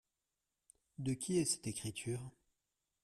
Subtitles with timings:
[0.97, 2.31] De qui est cette écriture?